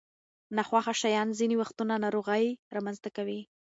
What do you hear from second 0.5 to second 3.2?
ناخوښه شیان ځینې وختونه ناروغۍ رامنځته